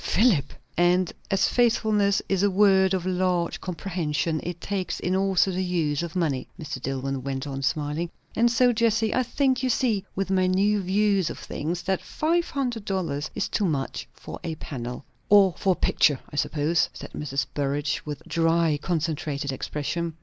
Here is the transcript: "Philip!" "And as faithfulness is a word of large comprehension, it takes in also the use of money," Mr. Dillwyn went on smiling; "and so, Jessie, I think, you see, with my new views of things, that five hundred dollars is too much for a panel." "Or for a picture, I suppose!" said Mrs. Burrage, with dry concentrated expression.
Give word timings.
"Philip!" 0.03 0.51
"And 0.95 1.13
as 1.29 1.47
faithfulness 1.47 2.23
is 2.27 2.41
a 2.41 2.49
word 2.49 2.95
of 2.95 3.05
large 3.05 3.61
comprehension, 3.61 4.39
it 4.41 4.59
takes 4.59 4.99
in 4.99 5.15
also 5.15 5.51
the 5.51 5.63
use 5.63 6.01
of 6.01 6.15
money," 6.15 6.47
Mr. 6.59 6.81
Dillwyn 6.81 7.21
went 7.21 7.45
on 7.45 7.61
smiling; 7.61 8.09
"and 8.35 8.51
so, 8.51 8.73
Jessie, 8.73 9.13
I 9.13 9.21
think, 9.21 9.61
you 9.61 9.69
see, 9.69 10.03
with 10.15 10.31
my 10.31 10.47
new 10.47 10.81
views 10.81 11.29
of 11.29 11.37
things, 11.37 11.83
that 11.83 12.01
five 12.01 12.49
hundred 12.49 12.83
dollars 12.83 13.29
is 13.35 13.47
too 13.47 13.65
much 13.65 14.07
for 14.11 14.39
a 14.43 14.55
panel." 14.55 15.05
"Or 15.29 15.53
for 15.55 15.73
a 15.73 15.85
picture, 15.85 16.19
I 16.33 16.35
suppose!" 16.35 16.89
said 16.95 17.11
Mrs. 17.13 17.45
Burrage, 17.53 18.01
with 18.03 18.23
dry 18.27 18.79
concentrated 18.81 19.51
expression. 19.51 20.15